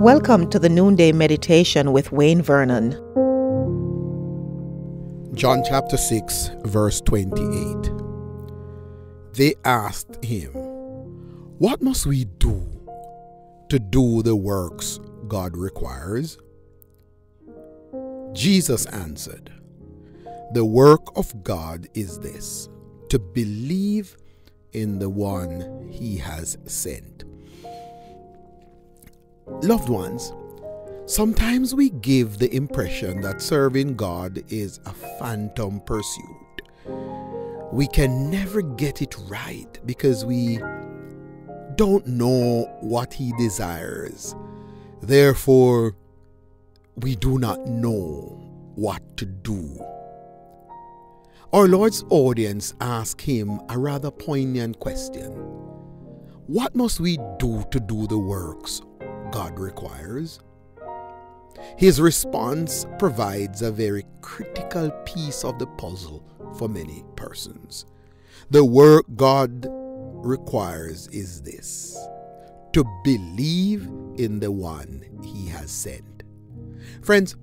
[0.00, 2.92] Welcome to the Noonday Meditation with Wayne Vernon.
[5.34, 7.90] John chapter 6, verse 28.
[9.34, 10.52] They asked him,
[11.58, 12.66] What must we do
[13.68, 16.38] to do the works God requires?
[18.32, 19.52] Jesus answered,
[20.54, 22.70] The work of God is this
[23.10, 24.16] to believe
[24.72, 27.24] in the one he has sent.
[29.62, 30.32] Loved ones,
[31.06, 36.62] sometimes we give the impression that serving God is a phantom pursuit.
[37.72, 40.58] We can never get it right because we
[41.76, 44.34] don't know what He desires.
[45.02, 45.96] Therefore,
[46.96, 48.40] we do not know
[48.74, 49.84] what to do.
[51.52, 55.32] Our Lord's audience asked him a rather poignant question
[56.46, 58.82] What must we do to do the works
[59.30, 60.40] God requires?
[61.76, 66.24] His response provides a very critical piece of the puzzle
[66.56, 67.86] for many persons.
[68.50, 71.96] The work God requires is this
[72.72, 76.22] to believe in the one He has sent.
[77.02, 77.36] Friends,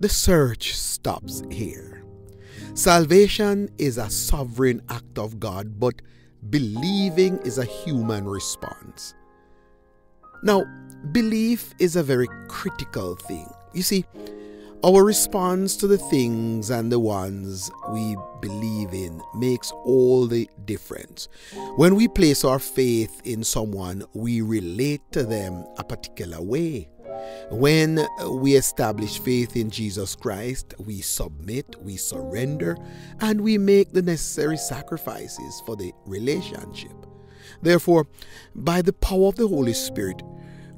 [0.00, 2.04] the search stops here.
[2.74, 6.00] Salvation is a sovereign act of God, but
[6.48, 9.14] believing is a human response.
[10.42, 10.64] Now,
[11.12, 13.48] belief is a very critical thing.
[13.72, 14.04] You see,
[14.82, 21.28] our response to the things and the ones we believe in makes all the difference.
[21.76, 26.88] When we place our faith in someone, we relate to them a particular way.
[27.50, 32.78] When we establish faith in Jesus Christ, we submit, we surrender,
[33.20, 36.92] and we make the necessary sacrifices for the relationship.
[37.60, 38.06] Therefore,
[38.54, 40.22] by the power of the Holy Spirit,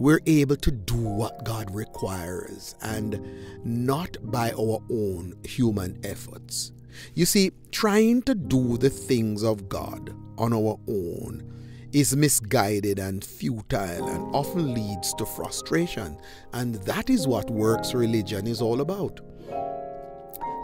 [0.00, 3.20] we're able to do what God requires and
[3.64, 6.72] not by our own human efforts.
[7.14, 11.44] You see, trying to do the things of God on our own
[11.92, 16.16] is misguided and futile and often leads to frustration.
[16.54, 19.20] And that is what works religion is all about.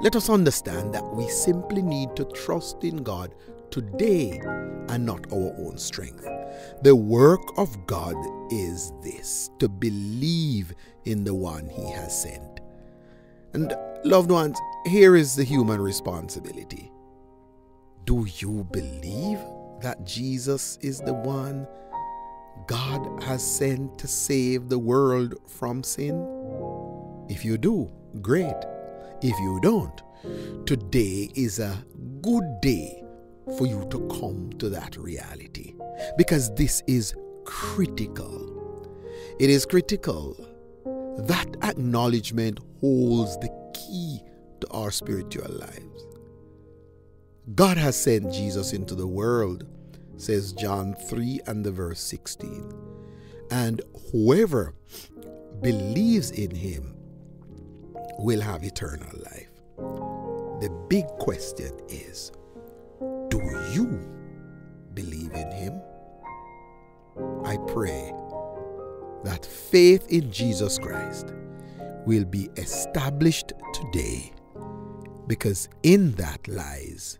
[0.01, 3.35] Let us understand that we simply need to trust in God
[3.71, 4.41] today
[4.89, 6.27] and not our own strength.
[6.83, 8.17] The work of God
[8.51, 12.61] is this to believe in the one He has sent.
[13.53, 16.93] And, loved ones, here is the human responsibility.
[18.05, 19.39] Do you believe
[19.81, 21.67] that Jesus is the one
[22.67, 26.17] God has sent to save the world from sin?
[27.29, 27.91] If you do,
[28.21, 28.55] great.
[29.23, 30.03] If you don't,
[30.67, 31.85] today is a
[32.23, 33.06] good day
[33.57, 35.75] for you to come to that reality
[36.19, 37.15] because this is
[37.45, 38.53] critical.
[39.39, 40.37] It is critical.
[41.19, 44.21] That acknowledgement holds the key
[44.61, 46.07] to our spiritual lives.
[47.55, 49.65] God has sent Jesus into the world,
[50.17, 52.73] says John 3 and the verse 16.
[53.51, 53.81] And
[54.11, 54.75] whoever
[55.63, 56.95] believes in him
[58.19, 59.51] will have eternal life.
[60.61, 62.33] The big question is
[63.77, 64.09] you
[64.95, 65.81] believe in him?
[67.45, 68.13] I pray
[69.25, 71.33] that faith in Jesus Christ
[72.07, 74.33] will be established today
[75.27, 77.19] because in that lies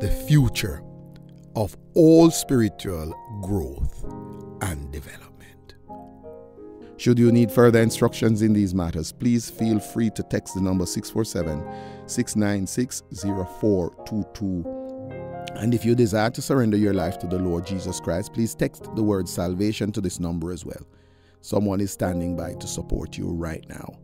[0.00, 0.82] the future
[1.54, 4.04] of all spiritual growth
[4.62, 5.74] and development.
[6.96, 10.86] Should you need further instructions in these matters, please feel free to text the number
[10.86, 13.02] 647 696
[13.60, 14.75] 0422.
[15.58, 18.88] And if you desire to surrender your life to the Lord Jesus Christ, please text
[18.94, 20.86] the word salvation to this number as well.
[21.40, 23.94] Someone is standing by to support you right now.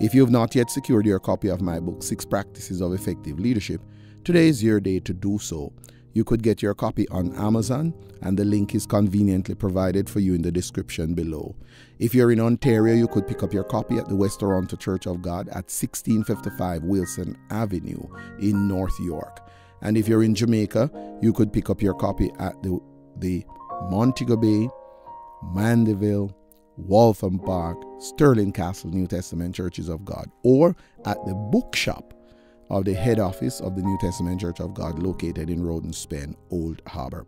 [0.00, 3.38] If you have not yet secured your copy of my book, Six Practices of Effective
[3.38, 3.80] Leadership,
[4.24, 5.72] Today is your day to do so.
[6.12, 10.34] You could get your copy on Amazon, and the link is conveniently provided for you
[10.34, 11.56] in the description below.
[11.98, 15.06] If you're in Ontario, you could pick up your copy at the West Toronto Church
[15.06, 18.06] of God at 1655 Wilson Avenue
[18.38, 19.40] in North York.
[19.82, 20.90] And if you're in Jamaica,
[21.20, 22.78] you could pick up your copy at the,
[23.16, 23.44] the
[23.90, 24.68] Montego Bay,
[25.54, 26.36] Mandeville,
[26.76, 30.74] Waltham Park, Sterling Castle New Testament Churches of God, or
[31.04, 32.14] at the bookshop
[32.70, 36.34] of the head office of the New Testament Church of God located in Roden, Spain,
[36.50, 37.26] Old Harbor.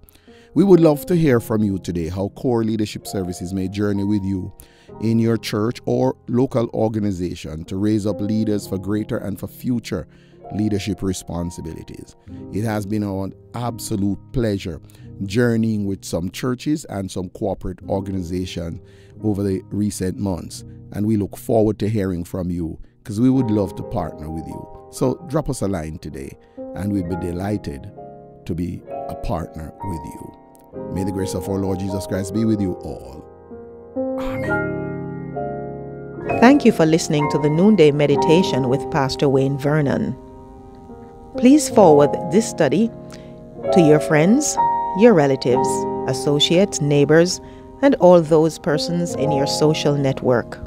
[0.54, 4.24] We would love to hear from you today how Core Leadership Services may journey with
[4.24, 4.52] you
[5.00, 10.06] in your church or local organization to raise up leaders for greater and for future
[10.54, 12.16] leadership responsibilities.
[12.52, 14.80] It has been an absolute pleasure
[15.24, 18.80] journeying with some churches and some corporate organizations
[19.22, 20.64] over the recent months.
[20.92, 24.46] And we look forward to hearing from you because we would love to partner with
[24.46, 24.88] you.
[24.90, 26.36] So drop us a line today
[26.76, 27.90] and we'd be delighted
[28.46, 30.38] to be a partner with you.
[30.92, 33.24] May the grace of our Lord Jesus Christ be with you all.
[34.20, 34.74] Amen.
[36.40, 40.16] Thank you for listening to the Noonday Meditation with Pastor Wayne Vernon.
[41.36, 42.90] Please forward this study
[43.72, 44.56] to your friends,
[44.98, 45.68] your relatives,
[46.06, 47.40] associates, neighbors,
[47.82, 50.60] and all those persons in your social network.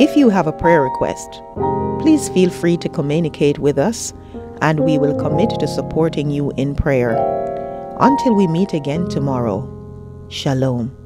[0.00, 1.40] If you have a prayer request,
[2.00, 4.12] please feel free to communicate with us
[4.60, 7.16] and we will commit to supporting you in prayer.
[8.00, 9.68] Until we meet again tomorrow,
[10.28, 11.01] Shalom.